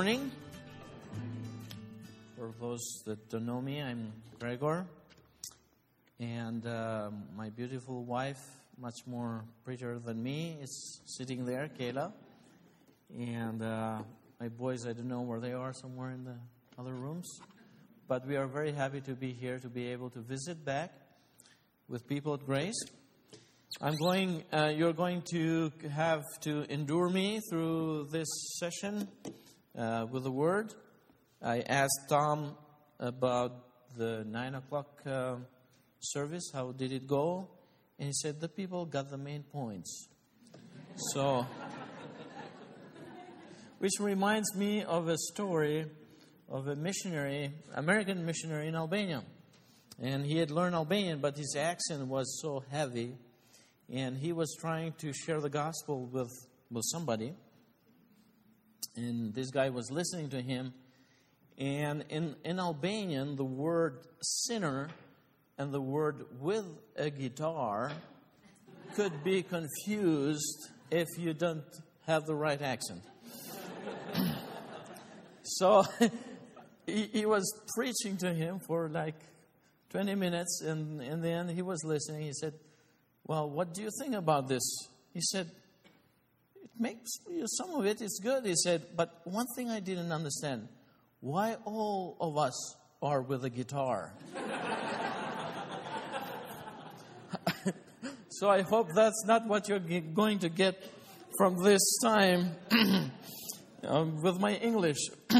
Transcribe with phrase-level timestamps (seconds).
[0.00, 0.30] morning.
[2.34, 4.86] For those that don't know me, I'm Gregor.
[6.18, 8.40] And uh, my beautiful wife,
[8.78, 12.14] much more prettier than me, is sitting there, Kayla.
[13.14, 13.98] And uh,
[14.40, 16.36] my boys, I don't know where they are, somewhere in the
[16.78, 17.28] other rooms.
[18.08, 20.94] But we are very happy to be here to be able to visit back
[21.90, 22.80] with people at Grace.
[23.82, 28.28] I'm going, uh, you're going to have to endure me through this
[28.58, 29.06] session
[29.76, 30.74] uh, with the word.
[31.42, 32.56] I asked Tom
[32.98, 33.52] about
[33.96, 35.36] the nine o'clock uh,
[36.00, 36.50] service.
[36.52, 37.48] How did it go?
[37.98, 40.08] And he said the people got the main points.
[41.12, 41.46] So,
[43.78, 45.86] which reminds me of a story
[46.48, 49.22] of a missionary, American missionary in Albania.
[50.02, 53.14] And he had learned Albanian, but his accent was so heavy
[53.92, 56.30] and he was trying to share the gospel with,
[56.70, 57.34] with somebody.
[58.96, 60.74] And this guy was listening to him.
[61.58, 64.88] And in, in Albanian, the word sinner
[65.58, 66.64] and the word with
[66.96, 67.92] a guitar
[68.94, 71.64] could be confused if you don't
[72.06, 73.02] have the right accent.
[75.42, 75.84] so
[76.86, 77.44] he, he was
[77.76, 79.16] preaching to him for like
[79.90, 82.22] 20 minutes, and in the end, he was listening.
[82.22, 82.54] He said,
[83.26, 84.62] well, what do you think about this?
[85.12, 85.50] He said,
[86.80, 87.20] Makes
[87.58, 88.46] some of it is good.
[88.46, 90.66] He said, But one thing I didn't understand
[91.20, 92.54] why all of us
[93.02, 94.14] are with a guitar.
[98.30, 100.82] so I hope that's not what you're going to get
[101.36, 102.52] from this time
[103.84, 105.10] um, with my English.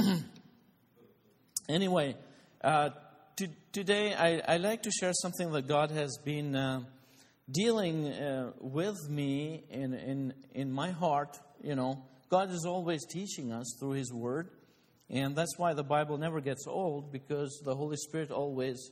[1.71, 2.17] anyway,
[2.63, 2.91] uh,
[3.37, 6.55] to, today I, I like to share something that God has been.
[6.55, 6.83] Uh,
[7.51, 13.53] dealing uh, with me in, in, in my heart, you know, God is always teaching
[13.53, 14.51] us through His Word.
[15.09, 18.91] And that's why the Bible never gets old, because the Holy Spirit always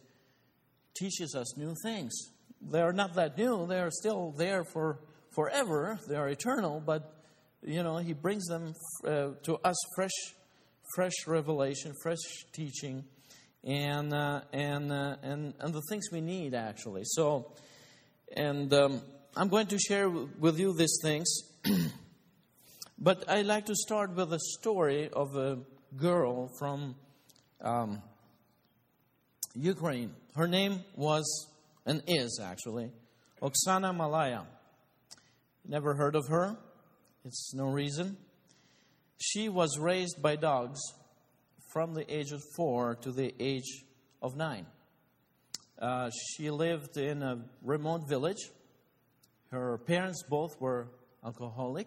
[0.97, 2.13] teaches us new things.
[2.61, 4.99] They are not that new, they are still there for
[5.35, 7.15] forever, they are eternal, but,
[7.63, 8.73] you know, He brings them
[9.07, 10.35] uh, to us fresh,
[10.97, 12.19] fresh revelation, fresh
[12.53, 13.05] teaching,
[13.63, 17.03] and, uh, and, uh, and, and the things we need, actually.
[17.05, 17.53] So,
[18.37, 19.01] and um,
[19.37, 21.27] I'm going to share with you these things.
[22.99, 25.59] but I'd like to start with a story of a
[25.97, 26.97] girl from
[27.61, 28.03] um,
[29.55, 30.13] Ukraine.
[30.35, 31.49] Her name was,
[31.87, 32.91] and is actually,
[33.43, 34.45] Oksana Malaya.
[35.67, 36.57] Never heard of her.
[37.25, 38.17] It's no reason.
[39.21, 40.81] She was raised by dogs
[41.73, 43.85] from the age of four to the age
[44.23, 44.67] of nine.
[45.81, 48.51] Uh, she lived in a remote village.
[49.51, 50.89] Her parents both were
[51.25, 51.87] alcoholic.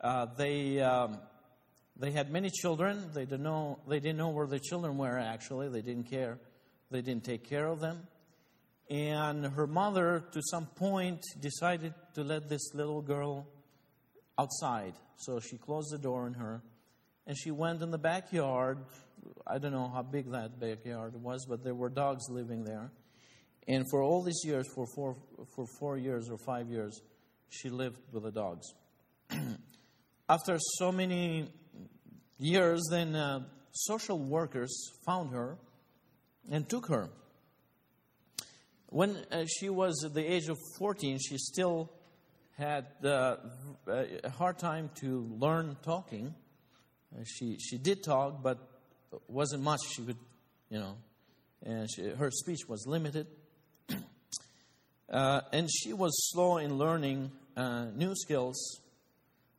[0.00, 1.18] Uh, they um,
[1.96, 3.10] they had many children.
[3.12, 5.18] They didn't know they didn't know where their children were.
[5.18, 6.38] Actually, they didn't care.
[6.90, 8.06] They didn't take care of them.
[8.88, 13.48] And her mother, to some point, decided to let this little girl
[14.38, 14.94] outside.
[15.16, 16.62] So she closed the door on her,
[17.26, 18.78] and she went in the backyard
[19.46, 22.90] I don't know how big that backyard was, but there were dogs living there.
[23.68, 25.16] And for all these years, for four,
[25.54, 27.00] for four years or five years,
[27.48, 28.66] she lived with the dogs.
[30.28, 31.48] After so many
[32.38, 33.40] years, then uh,
[33.72, 35.58] social workers found her
[36.50, 37.10] and took her.
[38.88, 41.90] When uh, she was at the age of 14, she still
[42.56, 43.36] had uh,
[43.86, 46.34] a hard time to learn talking.
[47.14, 48.75] Uh, she, she did talk, but
[49.28, 50.16] wasn't much she would,
[50.70, 50.96] you know,
[51.64, 53.26] and she, her speech was limited.
[55.12, 58.80] uh, and she was slow in learning uh, new skills,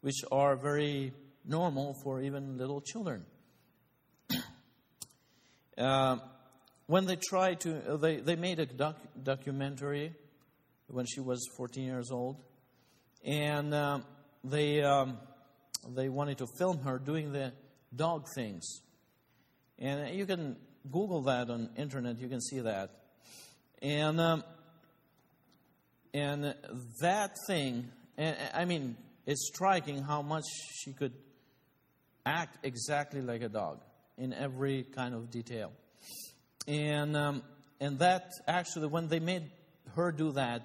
[0.01, 1.13] which are very
[1.45, 3.25] normal for even little children.
[5.77, 6.17] uh,
[6.85, 10.13] when they tried to, uh, they, they made a doc, documentary
[10.87, 12.37] when she was 14 years old,
[13.25, 13.99] and uh,
[14.43, 15.17] they, um,
[15.95, 17.51] they wanted to film her doing the
[17.95, 18.81] dog things.
[19.79, 20.57] And you can
[20.91, 22.19] Google that on internet.
[22.19, 22.91] You can see that.
[23.81, 24.43] And um,
[26.13, 26.55] and
[27.01, 27.89] that thing,
[28.53, 31.13] I mean, it's striking how much she could
[32.25, 33.81] act exactly like a dog
[34.17, 35.71] in every kind of detail.
[36.67, 37.43] And um,
[37.79, 39.51] and that actually, when they made
[39.95, 40.63] her do that,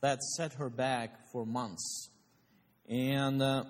[0.00, 2.10] that set her back for months.
[2.88, 3.64] And uh,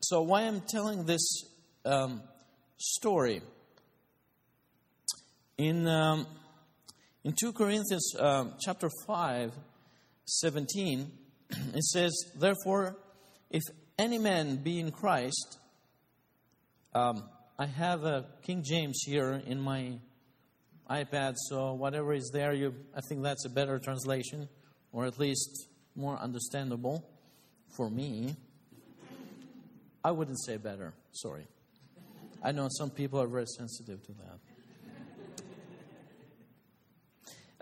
[0.00, 1.44] so, why I'm telling this
[1.84, 2.22] um,
[2.76, 3.42] story
[5.58, 6.26] in, um,
[7.24, 9.52] in 2 Corinthians uh, chapter 5,
[10.24, 11.10] 17,
[11.74, 12.96] it says, Therefore,
[13.50, 13.62] if
[13.98, 15.58] any man be in Christ,
[16.94, 17.24] Um,
[17.58, 19.98] I have a King James here in my
[20.90, 24.46] iPad, so whatever is there, you, I think that's a better translation,
[24.92, 27.08] or at least more understandable
[27.74, 28.36] for me.
[30.04, 31.46] I wouldn't say better, sorry.
[32.42, 34.38] I know some people are very sensitive to that.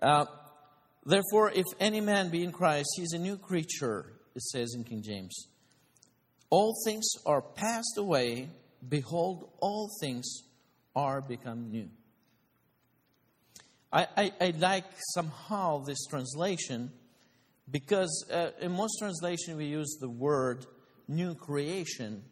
[0.02, 0.25] Uh,
[1.05, 4.85] Therefore, if any man be in Christ, he is a new creature, it says in
[4.85, 5.49] King James.
[6.50, 8.50] All things are passed away.
[8.87, 10.43] Behold, all things
[10.94, 11.88] are become new.
[13.93, 16.93] I, I, I like somehow this translation
[17.70, 20.67] because uh, in most translation we use the word
[21.08, 22.23] new creation,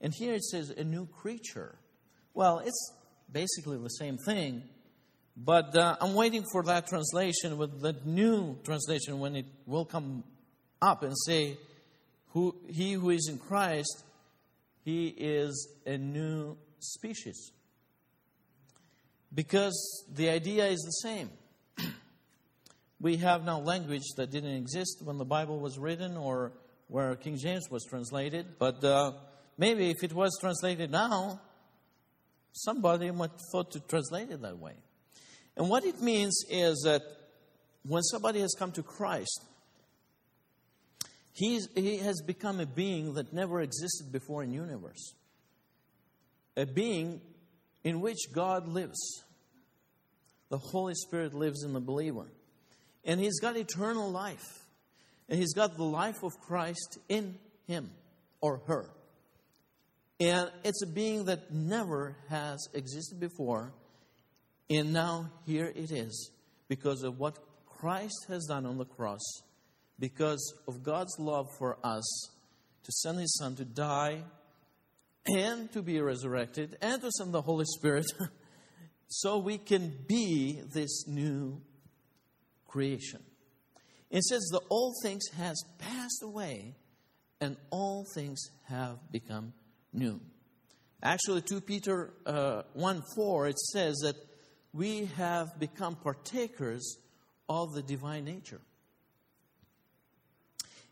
[0.00, 1.78] and here it says a new creature.
[2.34, 2.92] Well, it's
[3.30, 4.62] basically the same thing,
[5.44, 10.24] but uh, I'm waiting for that translation with the new translation when it will come
[10.82, 11.56] up and say,
[12.30, 14.04] who, He who is in Christ,
[14.84, 17.52] he is a new species.
[19.32, 21.30] Because the idea is the same.
[23.00, 26.52] we have now language that didn't exist when the Bible was written or
[26.88, 29.12] where King James was translated, but uh,
[29.58, 31.38] maybe if it was translated now,
[32.52, 34.72] somebody might thought to translate it that way.
[35.58, 37.02] And what it means is that
[37.82, 39.44] when somebody has come to Christ,
[41.32, 45.14] he's, he has become a being that never existed before in universe.
[46.56, 47.20] A being
[47.82, 49.24] in which God lives.
[50.48, 52.26] The Holy Spirit lives in the believer.
[53.04, 54.46] And he's got eternal life.
[55.28, 57.90] And he's got the life of Christ in him
[58.40, 58.88] or her.
[60.20, 63.72] And it's a being that never has existed before
[64.70, 66.30] and now here it is
[66.68, 69.22] because of what Christ has done on the cross,
[69.98, 72.30] because of God's love for us
[72.84, 74.22] to send His Son to die
[75.26, 78.06] and to be resurrected and to send the Holy Spirit
[79.08, 81.60] so we can be this new
[82.66, 83.20] creation.
[84.10, 86.74] It says, The old things has passed away
[87.40, 89.52] and all things have become
[89.92, 90.20] new.
[91.02, 94.16] Actually, 2 Peter uh, 1 4, it says that
[94.72, 96.98] we have become partakers
[97.48, 98.60] of the divine nature.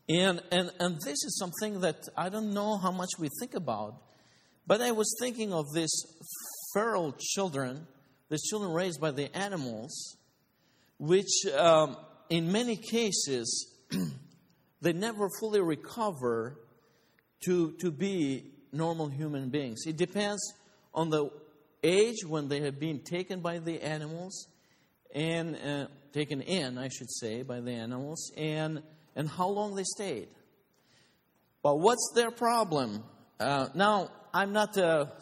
[0.09, 3.97] And, and, and this is something that I don't know how much we think about,
[4.67, 5.93] but I was thinking of these
[6.73, 7.87] feral children,
[8.31, 10.17] these children raised by the animals,
[10.99, 11.97] which um,
[12.31, 13.73] in many cases
[14.81, 16.61] they never fully recover
[17.45, 19.83] to, to be normal human beings.
[19.87, 20.41] It depends
[20.95, 21.31] on the
[21.87, 24.49] age when they have been taken by the animals
[25.15, 28.83] and uh, taken in, I should say, by the animals, and,
[29.15, 30.29] and how long they stayed.
[31.63, 33.03] But what's their problem?
[33.39, 35.13] Uh, now, I'm not a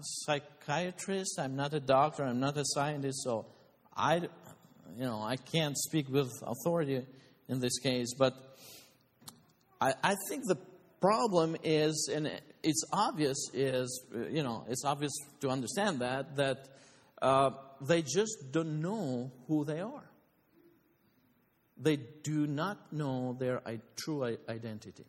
[0.00, 3.46] psychiatrist, I'm not a doctor, I'm not a scientist, so
[3.96, 4.16] I,
[4.96, 7.06] you know, I can't speak with authority
[7.48, 8.34] in this case, but
[9.80, 10.58] I, I think the
[11.00, 12.30] problem is, and
[12.62, 16.68] it's obvious is, you know, it's obvious to understand that, that
[17.22, 17.50] uh,
[17.80, 20.10] they just don't know who they are.
[21.80, 23.62] They do not know their
[23.96, 25.04] true identity.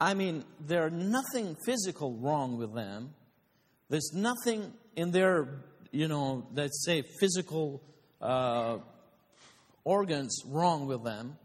[0.00, 3.14] I mean, there's nothing physical wrong with them.
[3.88, 7.82] There's nothing in their, you know, let's say physical
[8.20, 8.78] uh,
[9.84, 11.36] organs wrong with them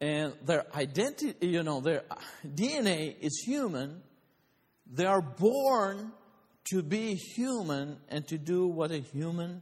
[0.00, 2.02] and their identity, you know, their
[2.46, 4.02] DNA is human.
[4.90, 6.12] They are born
[6.72, 9.60] to be human and to do what a human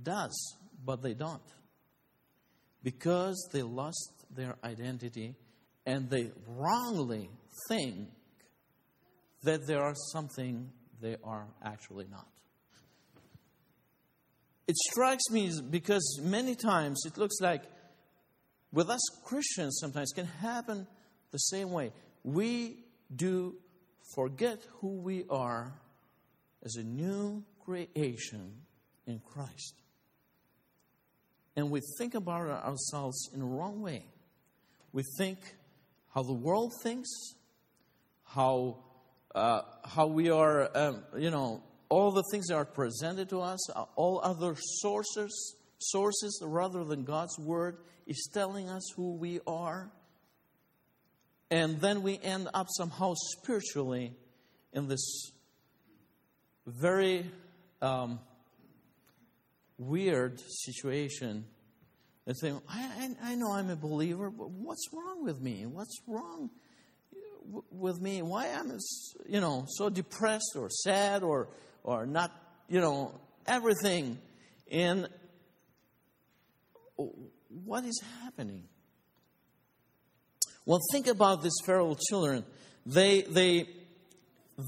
[0.00, 1.42] does, but they don't.
[2.82, 5.36] Because they lost their identity
[5.86, 7.30] and they wrongly
[7.68, 8.08] think
[9.42, 12.26] that there are something they are actually not.
[14.68, 17.62] It strikes me because many times it looks like
[18.72, 20.86] with us Christians sometimes can happen
[21.30, 21.92] the same way.
[22.24, 22.78] We
[23.14, 23.56] do
[24.14, 25.72] forget who we are
[26.64, 28.62] as a new creation
[29.06, 29.74] in Christ.
[31.56, 34.06] And we think about ourselves in a wrong way.
[34.92, 35.38] We think
[36.14, 37.10] how the world thinks,
[38.24, 38.78] how,
[39.34, 43.70] uh, how we are, um, you know, all the things that are presented to us,
[43.96, 49.90] all other sources, sources rather than God's Word is telling us who we are.
[51.50, 54.14] And then we end up somehow spiritually
[54.72, 55.32] in this
[56.66, 57.26] very
[57.80, 58.20] um,
[59.78, 61.44] weird situation.
[62.24, 65.66] And saying, I, I, I know I'm a believer, but what's wrong with me?
[65.66, 66.50] What's wrong?
[67.70, 68.22] with me?
[68.22, 68.78] Why am I,
[69.28, 71.48] you know, so depressed or sad or
[71.84, 72.30] or not,
[72.68, 74.18] you know, everything?
[74.70, 75.08] And
[77.64, 78.64] what is happening?
[80.64, 82.44] Well, think about these feral children.
[82.86, 83.68] They they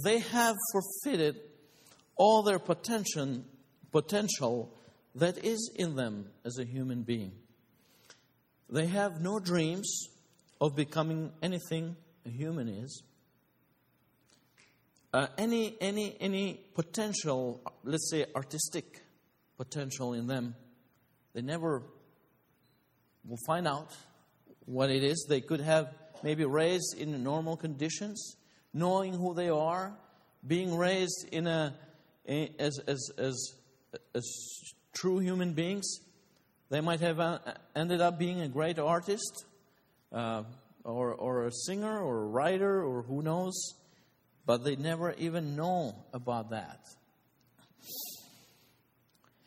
[0.04, 1.40] they have forfeited
[2.16, 3.42] all their potential
[3.92, 4.74] potential
[5.14, 7.32] that is in them as a human being.
[8.68, 10.08] They have no dreams
[10.60, 13.02] of becoming anything a human is.
[15.12, 19.00] Uh, any, any, any potential, let's say artistic
[19.56, 20.56] potential in them,
[21.34, 21.84] they never
[23.26, 23.90] will find out
[24.66, 25.26] what it is.
[25.28, 28.36] They could have maybe raised in normal conditions,
[28.72, 29.94] knowing who they are,
[30.46, 31.74] being raised in a,
[32.58, 33.52] as, as, as,
[34.14, 34.64] as
[34.94, 36.00] true human beings.
[36.70, 37.38] They might have uh,
[37.76, 39.44] ended up being a great artist,
[40.12, 40.44] uh,
[40.84, 43.74] or, or a singer, or a writer, or who knows,
[44.46, 46.80] but they never even know about that.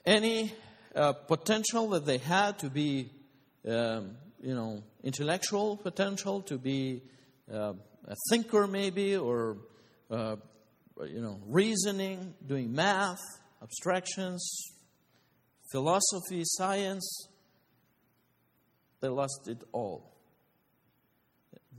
[0.05, 0.53] Any
[0.95, 3.11] uh, potential that they had to be,
[3.67, 7.01] um, you know, intellectual potential, to be
[7.51, 7.73] uh,
[8.07, 9.57] a thinker maybe, or,
[10.09, 10.35] uh,
[11.05, 13.19] you know, reasoning, doing math,
[13.61, 14.71] abstractions,
[15.71, 17.27] philosophy, science,
[19.01, 20.13] they lost it all.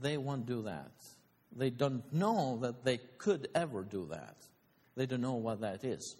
[0.01, 0.91] They won't do that.
[1.55, 4.35] They don't know that they could ever do that.
[4.95, 6.15] They don't know what that is.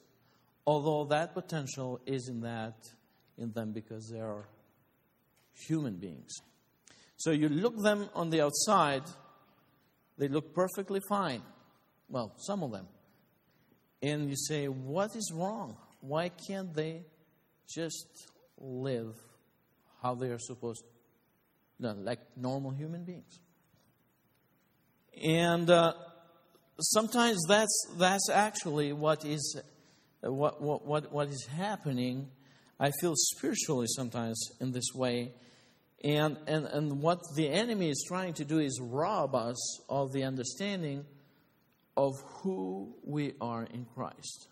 [0.65, 2.75] Although that potential is in that
[3.37, 4.45] in them because they are
[5.67, 6.33] human beings.
[7.17, 9.03] So you look them on the outside,
[10.17, 11.41] they look perfectly fine.
[12.07, 12.87] Well, some of them.
[14.01, 15.77] And you say, what is wrong?
[16.01, 17.03] Why can't they
[17.67, 18.07] just
[18.57, 19.15] live
[20.01, 23.39] how they are supposed to, no, like normal human beings?
[25.21, 25.93] And uh,
[26.79, 29.61] sometimes that's, that's actually what is,
[30.21, 32.29] what, what, what, what is happening.
[32.79, 35.33] I feel spiritually sometimes in this way.
[36.03, 40.23] And, and, and what the enemy is trying to do is rob us of the
[40.23, 41.05] understanding
[41.97, 44.47] of who we are in Christ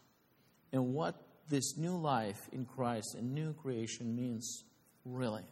[0.73, 1.15] and what
[1.49, 4.65] this new life in Christ and new creation means
[5.05, 5.43] really.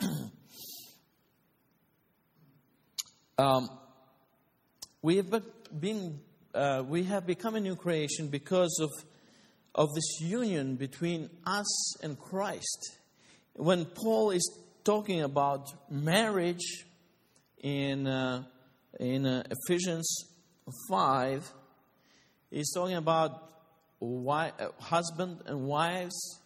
[3.38, 3.68] um,
[5.02, 5.30] we have
[5.78, 6.20] been
[6.54, 8.90] uh, we have become a new creation because of
[9.74, 12.96] of this union between us and Christ.
[13.54, 16.84] When Paul is talking about marriage
[17.62, 18.44] in uh,
[19.00, 20.26] in uh, Ephesians
[20.88, 21.50] five,
[22.50, 23.50] he's talking about
[24.02, 24.50] uh,
[24.80, 26.40] husband and wives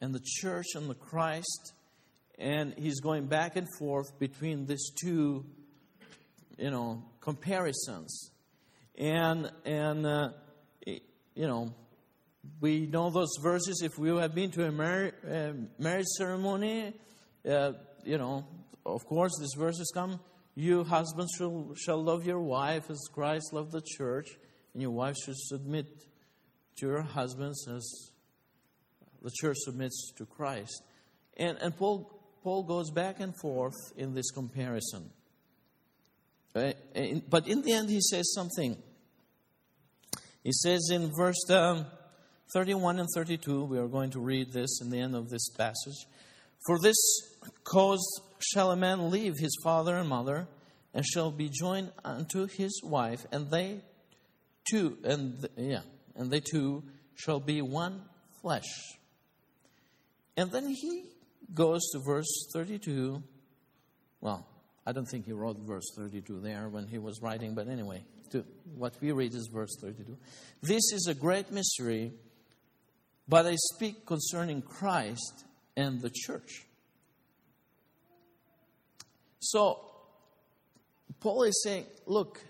[0.00, 1.72] and the church and the Christ,
[2.38, 5.44] and he's going back and forth between these two,
[6.58, 8.30] you know, comparisons.
[8.98, 10.28] And, and uh,
[10.86, 11.00] you
[11.36, 11.72] know,
[12.60, 13.82] we know those verses.
[13.82, 16.94] If we have been to a uh, marriage ceremony,
[17.48, 17.72] uh,
[18.04, 18.46] you know,
[18.84, 20.20] of course, these verses come.
[20.54, 24.28] You husbands shall, shall love your wife as Christ loved the church,
[24.74, 25.86] and your wife should submit
[26.76, 28.10] to your husbands as
[29.22, 30.82] the church submits to Christ.
[31.36, 35.10] And, and Paul, Paul goes back and forth in this comparison.
[36.54, 36.72] Uh,
[37.30, 38.76] but in the end, he says something.
[40.44, 41.86] He says in verse um,
[42.52, 46.06] 31 and 32, we are going to read this in the end of this passage.
[46.66, 46.96] For this
[47.64, 50.48] cause shall a man leave his father and mother,
[50.94, 53.80] and shall be joined unto his wife, and they
[54.70, 55.82] two, and th- yeah,
[56.16, 56.82] and they two
[57.14, 58.02] shall be one
[58.40, 58.68] flesh.
[60.36, 61.04] And then he
[61.54, 63.22] goes to verse 32.
[64.20, 64.46] Well,
[64.86, 68.44] I don't think he wrote verse 32 there when he was writing, but anyway, to,
[68.74, 70.16] what we read is verse 32.
[70.62, 72.12] This is a great mystery,
[73.28, 75.44] but I speak concerning Christ
[75.76, 76.66] and the church.
[79.44, 79.80] So,
[81.18, 82.40] Paul is saying, look,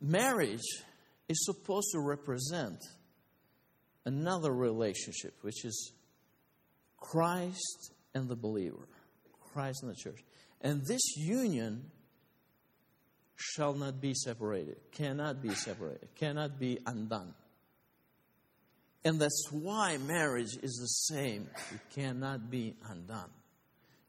[0.00, 0.64] marriage
[1.28, 2.78] is supposed to represent
[4.06, 5.92] another relationship, which is
[6.96, 8.88] Christ and the believer.
[9.52, 10.24] Christ and the church.
[10.62, 11.90] And this union
[13.36, 17.34] shall not be separated, cannot be separated, cannot be undone.
[19.04, 21.48] And that's why marriage is the same.
[21.72, 23.30] It cannot be undone.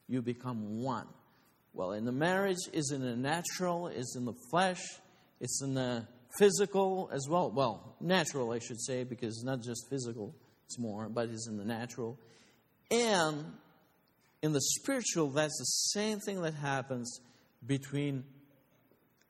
[0.09, 1.07] You become one.
[1.73, 4.81] Well, in the marriage is in the natural, is in the flesh,
[5.39, 7.51] it's in the physical as well.
[7.51, 10.35] Well, natural, I should say, because it's not just physical,
[10.65, 12.17] it's more, but it's in the natural.
[12.89, 13.45] And
[14.41, 17.19] in the spiritual, that's the same thing that happens
[17.65, 18.23] between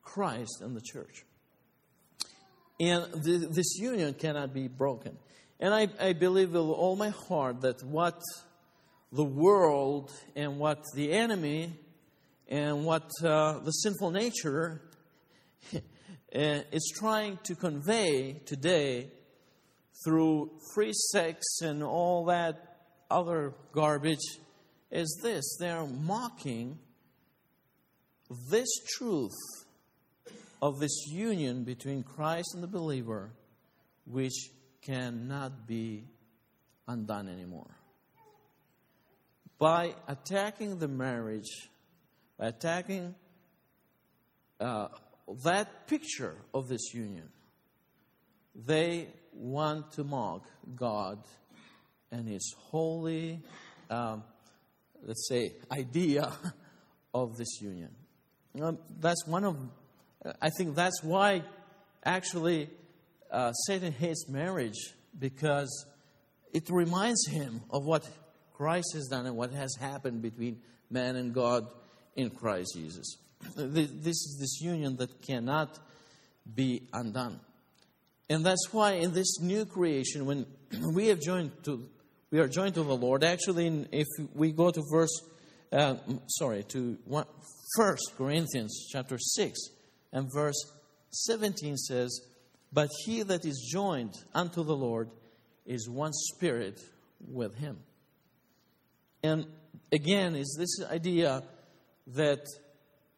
[0.02, 1.26] Christ and the church.
[2.80, 5.18] And th- this union cannot be broken.
[5.60, 8.22] And I, I believe with all my heart that what
[9.12, 11.74] the world and what the enemy
[12.48, 14.82] and what uh, the sinful nature
[15.74, 15.80] uh,
[16.32, 19.10] is trying to convey today
[20.06, 22.78] through free sex and all that
[23.12, 24.40] other garbage
[24.92, 26.78] is this they're mocking
[28.50, 29.38] this truth
[30.62, 33.32] of this union between Christ and the believer,
[34.06, 34.50] which
[34.82, 36.06] cannot be
[36.88, 37.79] undone anymore.
[39.60, 41.70] By attacking the marriage,
[42.38, 43.14] by attacking
[44.60, 44.88] uh,
[45.44, 47.30] that picture of this union,
[48.56, 51.20] they want to mock God
[52.12, 53.42] and His holy,
[53.90, 54.24] um,
[55.04, 56.32] let's say, idea
[57.14, 57.90] of this union.
[58.60, 59.58] Um, that's one of
[60.42, 61.44] I think that's why
[62.04, 62.70] actually
[63.32, 65.86] uh, Satan hates marriage because
[66.54, 68.08] it reminds him of what
[68.60, 71.66] Christ has done and what has happened between man and God
[72.18, 73.16] in Christ Jesus.
[73.56, 75.80] This is this union that cannot
[76.56, 77.40] be undone.
[78.30, 80.46] And that's why in this new creation, when
[80.94, 81.88] we have joined to,
[82.32, 83.24] we are joined to the Lord.
[83.24, 85.22] Actually, if we go to verse,
[85.72, 85.96] uh,
[86.28, 87.28] sorry, to one,
[87.78, 89.58] First Corinthians chapter six,
[90.12, 90.60] and verse
[91.12, 92.10] 17 says,
[92.74, 95.12] But he that is joined unto the Lord
[95.66, 96.78] is one spirit
[97.26, 97.78] with him.
[99.24, 99.46] And
[99.92, 101.44] again, is this idea
[102.08, 102.46] that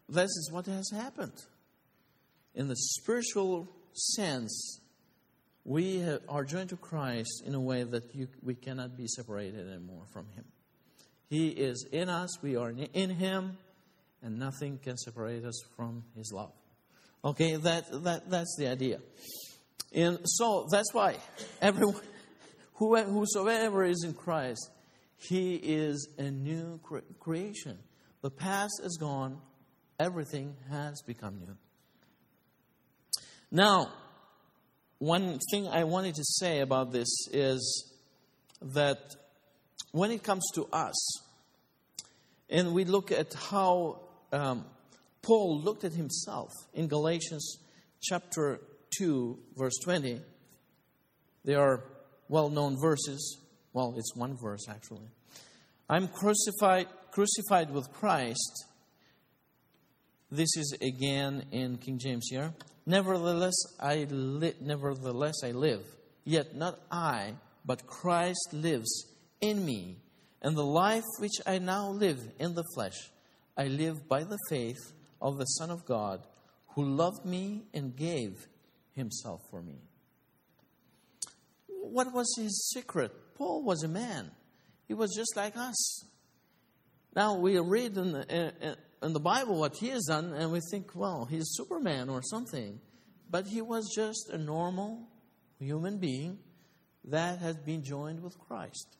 [0.09, 1.33] this is what has happened.
[2.53, 4.81] In the spiritual sense,
[5.63, 10.03] we are joined to Christ in a way that you, we cannot be separated anymore
[10.11, 10.45] from Him.
[11.29, 13.57] He is in us, we are in Him,
[14.21, 16.51] and nothing can separate us from His love.
[17.23, 18.99] Okay, that, that, that's the idea.
[19.93, 21.15] And so that's why
[21.61, 22.01] everyone,
[22.73, 24.69] whosoever is in Christ,
[25.21, 27.77] he is a new cre- creation.
[28.21, 29.39] The past is gone,
[29.99, 31.57] everything has become new.
[33.51, 33.91] Now,
[34.99, 37.91] one thing I wanted to say about this is
[38.61, 38.99] that
[39.91, 41.21] when it comes to us,
[42.49, 44.65] and we look at how um,
[45.21, 47.57] Paul looked at himself in Galatians
[48.01, 48.59] chapter
[48.97, 50.21] 2, verse 20.
[51.45, 51.83] They are
[52.27, 53.37] well known verses.
[53.73, 55.07] Well, it's one verse actually.
[55.89, 58.65] I'm crucified, crucified with Christ.
[60.29, 62.53] This is again in King James here.
[62.85, 65.83] Nevertheless, I li- nevertheless I live.
[66.23, 67.33] Yet not I,
[67.65, 69.07] but Christ lives
[69.41, 69.97] in me.
[70.41, 72.95] And the life which I now live in the flesh,
[73.57, 76.25] I live by the faith of the Son of God
[76.69, 78.47] who loved me and gave
[78.93, 79.81] himself for me.
[81.67, 83.11] What was his secret?
[83.41, 84.29] Paul was a man,
[84.87, 86.05] he was just like us.
[87.15, 90.91] Now we read in the, in the Bible what he has done, and we think,
[90.93, 92.79] well, he's Superman or something.
[93.31, 95.07] But he was just a normal
[95.57, 96.37] human being
[97.05, 98.95] that has been joined with Christ.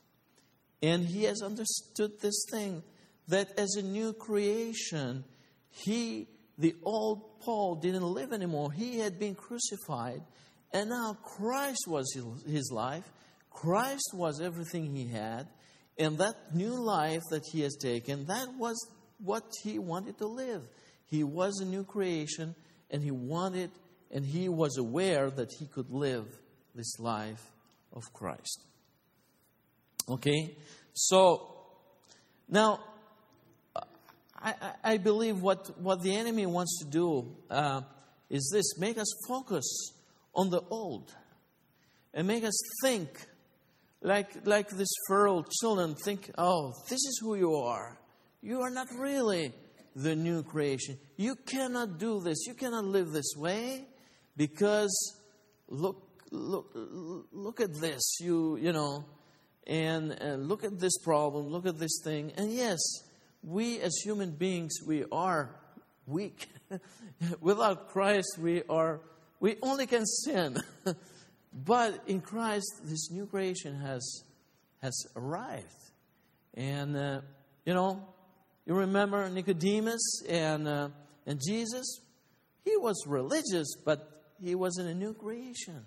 [0.82, 2.82] And he has understood this thing
[3.28, 5.24] that as a new creation,
[5.70, 8.72] he, the old Paul, didn't live anymore.
[8.72, 10.24] He had been crucified,
[10.74, 12.12] and now Christ was
[12.48, 13.08] his life.
[13.52, 15.48] Christ was everything he had,
[15.98, 18.76] and that new life that he has taken, that was
[19.20, 20.68] what he wanted to live.
[21.06, 22.56] He was a new creation,
[22.90, 23.70] and he wanted,
[24.10, 26.26] and he was aware that he could live
[26.74, 27.44] this life
[27.94, 28.64] of Christ.
[30.10, 30.56] Okay?
[30.94, 31.54] So,
[32.50, 32.80] now,
[34.44, 37.82] I, I believe what, what the enemy wants to do uh,
[38.30, 39.92] is this make us focus
[40.34, 41.14] on the old
[42.14, 43.10] and make us think
[44.02, 48.00] like, like this feral children think, oh, this is who you are.
[48.42, 49.54] You are not really
[49.96, 50.98] the new creation.
[51.18, 52.46] You cannot do this.
[52.48, 53.86] You cannot live this way
[54.36, 55.16] because
[55.68, 56.72] look, look,
[57.32, 58.18] look at this.
[58.20, 59.06] You, you know,
[59.68, 61.48] and, and look at this problem.
[61.48, 62.32] Look at this thing.
[62.38, 62.80] And yes,
[63.44, 65.56] we as human beings, we are
[66.08, 66.48] weak.
[67.40, 69.02] Without Christ, we are,
[69.40, 70.58] we only can sin.
[71.54, 74.24] but in Christ, this new creation has,
[74.82, 75.68] has arrived.
[76.54, 77.22] And, uh,
[77.66, 78.08] you know,
[78.66, 80.90] you remember Nicodemus and, uh,
[81.26, 82.00] and Jesus?
[82.64, 85.86] He was religious, but he wasn't a new creation.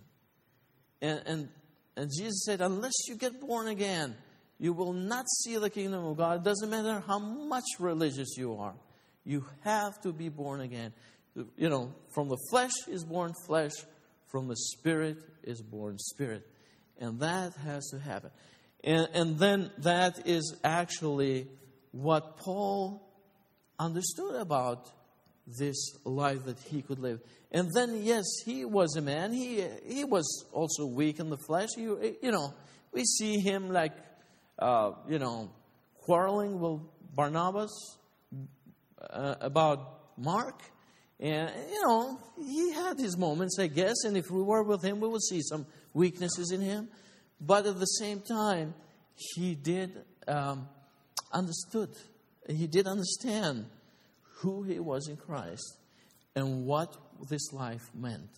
[1.01, 1.49] And, and,
[1.97, 4.17] and Jesus said, unless you get born again,
[4.59, 6.39] you will not see the kingdom of God.
[6.39, 8.75] It doesn't matter how much religious you are.
[9.25, 10.93] You have to be born again.
[11.57, 13.73] you know, from the flesh is born flesh,
[14.35, 16.45] from the spirit is born spirit.
[16.99, 18.31] And that has to happen.
[18.83, 21.47] And, and then that is actually
[21.93, 23.01] what Paul
[23.79, 24.91] understood about
[25.47, 27.21] this life that he could live.
[27.53, 29.33] And then, yes, he was a man.
[29.33, 31.69] He, he was also weak in the flesh.
[31.77, 32.55] He, you know,
[32.91, 33.93] we see him like,
[34.59, 35.53] uh, you know,
[36.01, 36.81] quarreling with
[37.15, 37.71] Barnabas
[39.01, 40.61] uh, about Mark.
[41.21, 44.05] And, you know, he had his moments, I guess.
[44.05, 46.89] And if we were with him, we would see some weaknesses in him.
[47.41, 48.75] But at the same time,
[49.15, 49.93] he did
[50.27, 50.69] um,
[51.33, 51.91] understood.
[52.49, 53.67] He did understand
[54.39, 55.79] who he was in Christ
[56.35, 56.97] and what
[57.29, 58.29] this life meant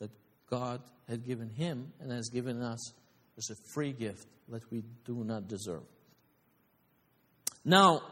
[0.00, 0.10] that
[0.50, 2.92] God had given him and has given us
[3.38, 5.82] as a free gift that we do not deserve.
[7.64, 8.02] Now,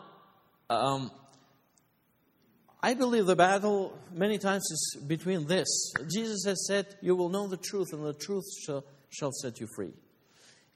[0.71, 1.11] um,
[2.83, 5.69] I believe the battle many times is between this.
[6.13, 9.69] Jesus has said, You will know the truth, and the truth shall, shall set you
[9.77, 9.93] free.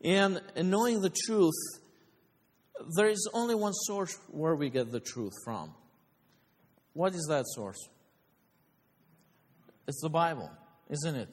[0.04, 1.54] And in knowing the truth,
[2.96, 5.74] there is only one source where we get the truth from.
[6.92, 7.88] What is that source?
[9.88, 10.50] It's the Bible,
[10.88, 11.28] isn't it?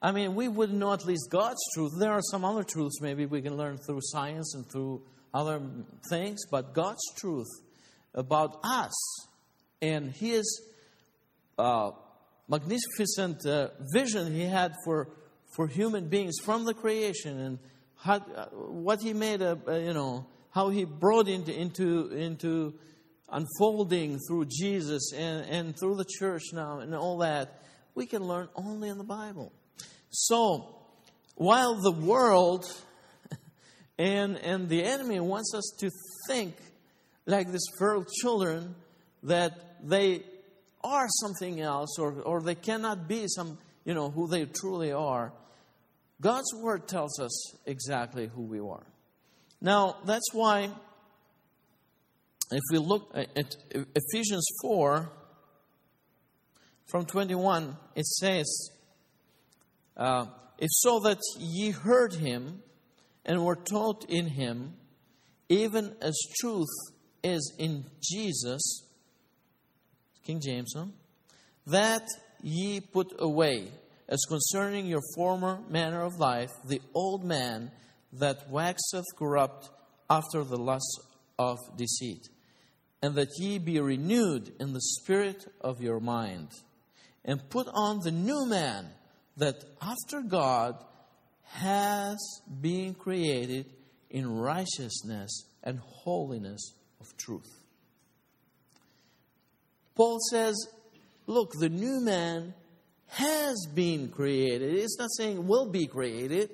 [0.00, 1.92] I mean, we would know at least God's truth.
[1.98, 5.02] There are some other truths maybe we can learn through science and through
[5.34, 5.60] other
[6.08, 7.48] things, but God's truth
[8.14, 8.94] about us
[9.80, 10.62] and His
[11.58, 11.92] uh,
[12.48, 15.08] magnificent uh, vision He had for,
[15.54, 17.58] for human beings from the creation and
[17.96, 22.74] how, uh, what He made, uh, you know, how He brought into, into, into
[23.30, 27.62] unfolding through Jesus and, and through the church now and all that,
[27.94, 29.52] we can learn only in the Bible.
[30.10, 30.76] So,
[31.34, 32.64] while the world
[33.98, 35.90] and, and the enemy wants us to
[36.26, 36.54] think
[37.26, 38.74] like these feral children
[39.22, 40.22] that they
[40.82, 45.32] are something else or, or they cannot be some, you know, who they truly are,
[46.20, 48.86] God's word tells us exactly who we are.
[49.60, 50.70] Now, that's why
[52.50, 55.10] if we look at Ephesians 4
[56.86, 58.70] from 21, it says,
[59.96, 60.26] uh,
[60.58, 62.62] If so that ye heard him
[63.24, 64.74] and were taught in him,
[65.48, 66.68] even as truth
[67.22, 68.87] is in Jesus,
[70.28, 70.84] King James, huh?
[71.68, 72.06] that
[72.42, 73.68] ye put away
[74.10, 77.70] as concerning your former manner of life, the old man
[78.12, 79.70] that waxeth corrupt
[80.10, 81.00] after the lust
[81.38, 82.28] of deceit,
[83.00, 86.50] and that ye be renewed in the spirit of your mind,
[87.24, 88.90] and put on the new man
[89.38, 90.74] that after God
[91.44, 92.18] has
[92.60, 93.64] been created
[94.10, 97.57] in righteousness and holiness of truth.
[99.98, 100.54] Paul says,
[101.26, 102.54] look, the new man
[103.08, 104.74] has been created.
[104.74, 106.50] It's not saying will be created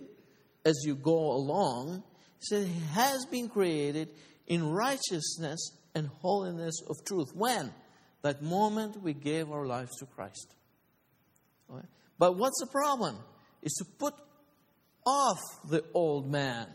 [0.65, 2.03] as you go along.
[2.41, 4.09] He said he has been created
[4.47, 7.33] in righteousness and holiness of truth.
[7.35, 7.73] When?
[8.23, 10.55] That moment we gave our lives to Christ.
[12.19, 13.19] But what's the problem?
[13.63, 14.15] Is to put
[15.07, 16.67] off the old man.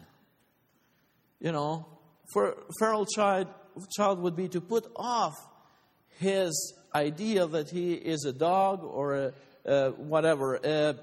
[1.39, 1.87] You know,
[2.31, 3.47] for feral child,
[3.97, 5.33] child would be to put off
[6.19, 9.31] his idea that he is a dog or
[9.65, 10.95] a, whatever, a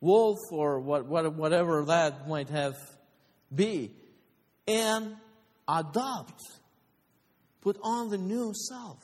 [0.00, 2.74] wolf or what, what, whatever that might have
[3.54, 3.90] be,
[4.66, 5.16] and
[5.68, 6.40] adopt,
[7.60, 8.98] put on the new self,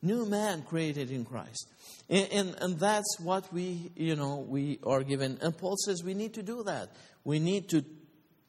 [0.00, 1.68] new man created in Christ.
[2.08, 5.38] And, and, and, that's what we, you know, we are given.
[5.42, 6.90] And Paul says we need to do that.
[7.24, 7.84] We need to,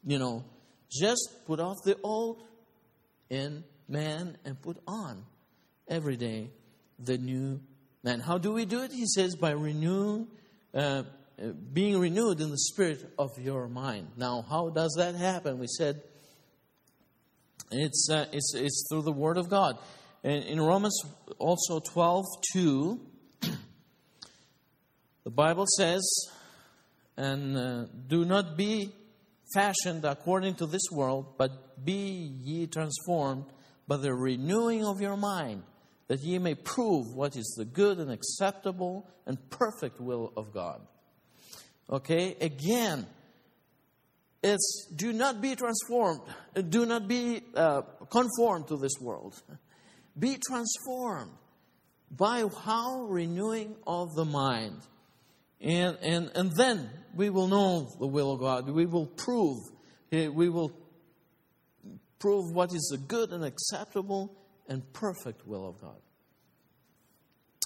[0.04, 0.44] you know,
[0.90, 2.42] just put off the old
[3.30, 5.24] and man and put on
[5.86, 6.50] every day
[6.98, 7.60] the new
[8.02, 8.20] man.
[8.20, 8.90] How do we do it?
[8.90, 10.28] He says, by renewing,
[10.74, 11.02] uh,
[11.72, 14.08] being renewed in the spirit of your mind.
[14.16, 15.58] Now, how does that happen?
[15.58, 16.02] We said
[17.70, 19.78] it's, uh, it's, it's through the Word of God.
[20.24, 20.98] And in Romans
[21.38, 23.00] also 12 2,
[25.24, 26.02] the Bible says,
[27.16, 28.92] and uh, do not be
[29.54, 33.44] fashioned according to this world, but be ye transformed
[33.86, 35.62] by the renewing of your mind,
[36.08, 40.80] that ye may prove what is the good and acceptable and perfect will of God.
[41.90, 43.06] Okay, again,
[44.42, 46.20] it's do not be transformed,
[46.68, 49.40] do not be uh, conformed to this world.
[50.18, 51.30] Be transformed
[52.10, 54.80] by how renewing of the mind.
[55.60, 58.68] And, and, and then we will know the will of God.
[58.68, 59.58] We will prove,
[60.10, 60.72] we will
[62.22, 64.32] prove what is the good and acceptable
[64.68, 66.00] and perfect will of God.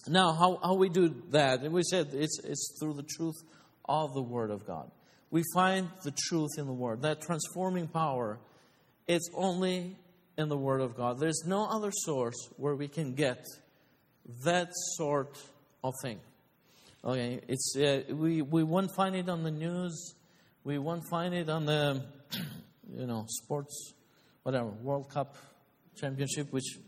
[0.09, 1.61] Now, how, how we do that?
[1.61, 3.37] And we said it's, it's through the truth
[3.85, 4.90] of the Word of God.
[5.31, 7.03] We find the truth in the Word.
[7.03, 8.38] That transforming power,
[9.07, 9.97] it's only
[10.38, 11.19] in the Word of God.
[11.21, 13.45] There's no other source where we can get
[14.45, 15.37] that sort
[15.85, 16.19] of thing.
[17.05, 20.14] Okay, it's uh, we we won't find it on the news.
[20.64, 22.03] We won't find it on the
[22.97, 23.95] you know sports,
[24.46, 25.35] whatever World Cup
[25.96, 26.78] championship, which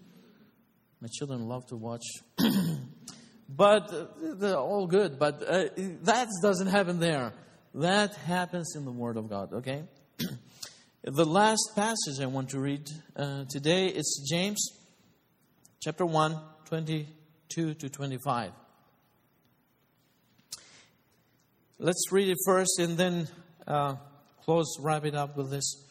[1.01, 2.05] my children love to watch.
[3.49, 5.19] but uh, they're all good.
[5.19, 5.65] But uh,
[6.03, 7.33] that doesn't happen there.
[7.75, 9.53] That happens in the Word of God.
[9.55, 9.83] Okay.
[11.03, 14.65] the last passage I want to read uh, today is James,
[15.81, 18.53] chapter 1, 22 to 25.
[21.81, 23.27] Let's read it first and then
[23.67, 23.97] uh,
[24.45, 25.88] close, wrap it up with this.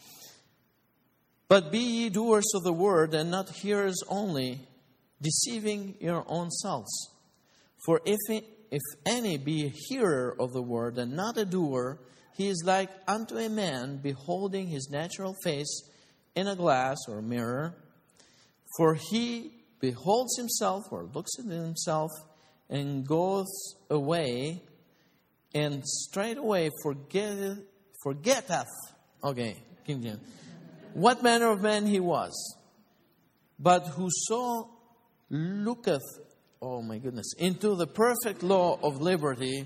[1.50, 4.60] But be ye doers of the word and not hearers only,
[5.22, 6.92] deceiving your own selves.
[7.86, 12.00] For if, if any be a hearer of the word and not a doer,
[12.36, 15.90] he is like unto a man beholding his natural face
[16.36, 17.76] in a glass or mirror.
[18.78, 22.12] For he beholds himself or looks at himself
[22.70, 23.48] and goes
[23.90, 24.62] away
[25.54, 27.60] and straightway forgetteth,
[28.04, 28.68] forgetteth,
[29.24, 29.56] okay,
[29.86, 30.20] King James,
[30.94, 32.58] what manner of man he was.
[33.60, 34.70] But whoso
[35.30, 36.02] looketh,
[36.62, 39.66] oh my goodness, into the perfect law of liberty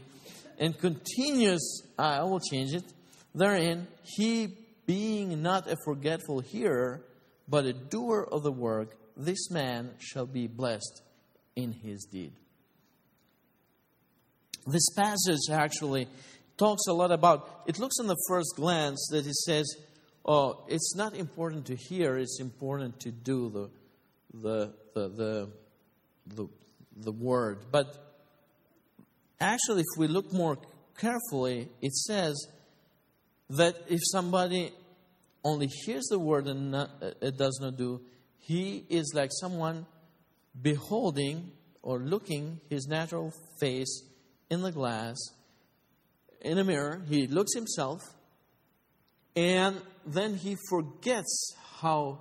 [0.57, 2.83] and continues, I will change it,
[3.33, 7.01] therein, he being not a forgetful hearer,
[7.47, 11.01] but a doer of the work, this man shall be blessed
[11.55, 12.33] in his deed.
[14.67, 16.07] This passage actually
[16.57, 19.65] talks a lot about, it looks on the first glance that it says,
[20.25, 23.69] oh, it's not important to hear, it's important to do the,
[24.33, 25.49] the, the,
[26.27, 26.47] the,
[26.97, 27.59] the, word.
[27.71, 27.95] But
[29.39, 30.57] actually, if we look more
[30.97, 32.47] carefully, it says
[33.49, 34.71] that if somebody
[35.43, 38.01] only hears the word and not, uh, it does not do,
[38.39, 39.85] he is like someone
[40.59, 44.03] beholding or looking his natural face
[44.49, 45.17] in the glass,
[46.41, 47.01] in a mirror.
[47.09, 48.01] He looks himself,
[49.35, 52.19] and then he forgets how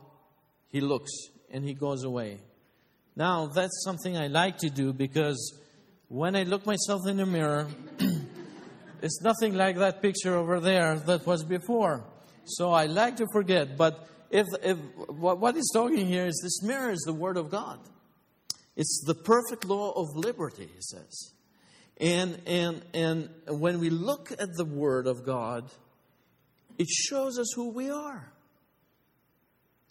[0.68, 1.10] he looks
[1.50, 2.38] and he goes away.
[3.16, 5.58] Now, that's something I like to do because
[6.08, 7.68] when I look myself in the mirror,
[9.02, 12.04] it's nothing like that picture over there that was before.
[12.44, 13.76] So I like to forget.
[13.76, 17.80] But if, if what, he's talking here is this mirror is the Word of God.
[18.76, 21.32] It's the perfect law of liberty, he says.
[22.00, 25.70] And, and, and when we look at the Word of God,
[26.80, 28.32] it shows us who we are.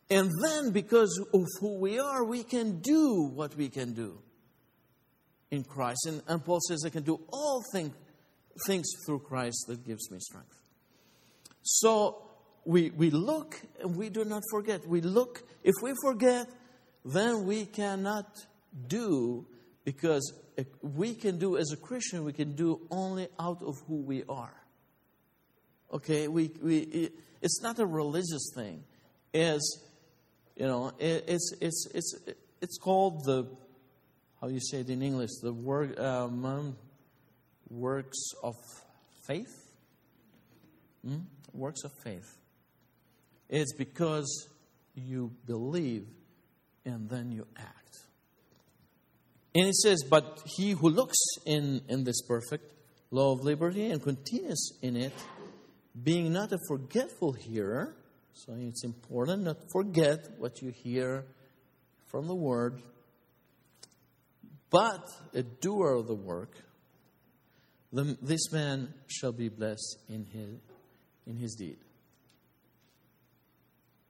[0.09, 4.17] And then, because of who we are, we can do what we can do
[5.51, 6.07] in Christ.
[6.07, 7.93] And, and Paul says, I can do all thing,
[8.65, 10.59] things through Christ that gives me strength.
[11.61, 12.23] So
[12.65, 14.87] we, we look and we do not forget.
[14.87, 16.47] We look, if we forget,
[17.05, 18.25] then we cannot
[18.87, 19.45] do
[19.85, 24.01] because eh, we can do as a Christian, we can do only out of who
[24.01, 24.58] we are.
[25.91, 27.09] Okay, we, we,
[27.41, 28.83] it's not a religious thing.
[29.33, 29.83] It's,
[30.55, 32.15] you know, it's, it's, it's,
[32.61, 33.47] it's called the,
[34.41, 36.75] how you say it in English, the work, um,
[37.69, 38.55] works of
[39.27, 39.55] faith?
[41.05, 41.19] Hmm?
[41.53, 42.37] Works of faith.
[43.49, 44.47] It's because
[44.95, 46.05] you believe
[46.85, 47.97] and then you act.
[49.55, 52.71] And it says, But he who looks in, in this perfect
[53.11, 55.13] law of liberty and continues in it,
[56.03, 57.95] being not a forgetful hearer,
[58.33, 61.25] so it's important not to forget what you hear
[62.07, 62.81] from the word,
[64.69, 66.55] but a doer of the work,
[67.91, 70.59] the, this man shall be blessed in his,
[71.25, 71.77] in his deed.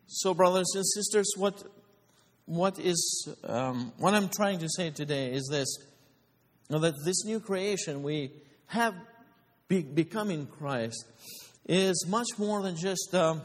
[0.07, 1.63] So, brothers and sisters, what
[2.45, 5.67] what is um, what I'm trying to say today is this:
[6.69, 8.31] that this new creation we
[8.65, 8.95] have
[9.67, 11.05] be, become in Christ
[11.69, 13.43] is much more than just um,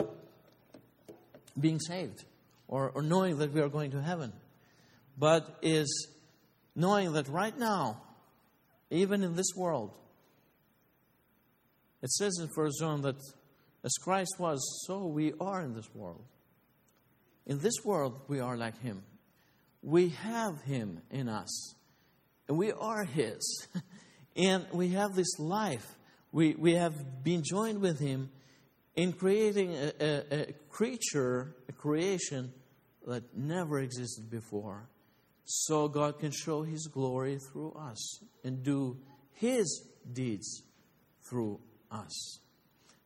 [1.61, 2.25] being saved
[2.67, 4.33] or, or knowing that we are going to heaven,
[5.19, 6.09] but is
[6.75, 8.01] knowing that right now,
[8.91, 9.95] even in this world,
[12.03, 13.17] it says in First John that
[13.85, 16.25] as Christ was, so we are in this world.
[17.47, 19.03] In this world, we are like Him.
[19.83, 21.75] We have Him in us.
[22.49, 23.69] And we are His.
[24.37, 25.87] and we have this life.
[26.35, 28.29] We, we have been joined with Him
[28.97, 32.53] in creating a, a, a creature, a creation
[33.07, 34.89] that never existed before.
[35.45, 38.97] so God can show His glory through us and do
[39.35, 40.65] His deeds
[41.23, 41.61] through
[41.93, 42.41] us.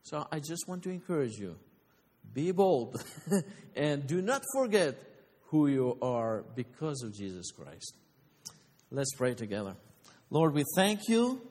[0.01, 1.55] So I just want to encourage you
[2.33, 2.99] be bold
[3.75, 4.95] and do not forget
[5.49, 7.93] who you are because of Jesus Christ.
[8.89, 9.75] Let's pray together.
[10.31, 11.41] Lord, we thank you.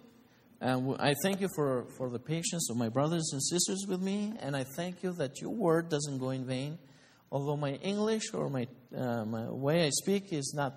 [0.60, 4.32] And I thank you for, for the patience of my brothers and sisters with me.
[4.40, 6.78] And I thank you that your word doesn't go in vain.
[7.30, 8.66] Although my English or my,
[8.96, 10.74] uh, my way I speak is not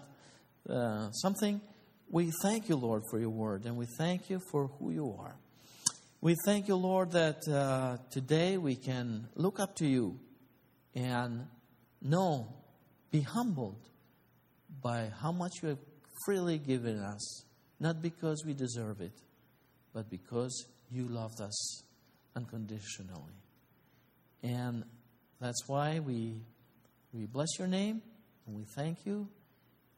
[0.69, 1.61] uh, something,
[2.09, 3.65] we thank you, Lord, for your word.
[3.65, 5.35] And we thank you for who you are.
[6.19, 10.19] We thank you, Lord, that uh, today we can look up to you
[10.93, 11.47] and
[12.01, 12.53] know,
[13.09, 13.79] be humbled
[14.83, 15.79] by how much you have
[16.25, 17.45] freely given us,
[17.79, 19.13] not because we deserve it,
[19.93, 21.83] but because you loved us
[22.35, 23.33] unconditionally.
[24.43, 24.83] And
[25.39, 26.41] that's why we,
[27.13, 28.01] we bless your name
[28.47, 29.27] and we thank you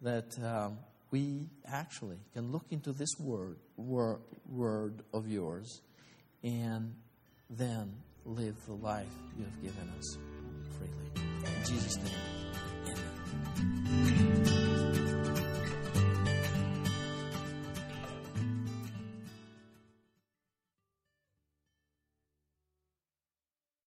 [0.01, 0.77] that um,
[1.12, 5.82] we actually can look into this word, word, word of yours
[6.43, 6.93] and
[7.49, 7.93] then
[8.25, 10.17] live the life you have given us
[10.77, 11.27] freely.
[11.45, 12.42] In Jesus' name.